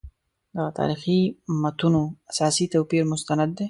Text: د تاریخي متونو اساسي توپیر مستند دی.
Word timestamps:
د 0.55 0.57
تاریخي 0.77 1.19
متونو 1.61 2.01
اساسي 2.31 2.65
توپیر 2.73 3.03
مستند 3.11 3.49
دی. 3.55 3.59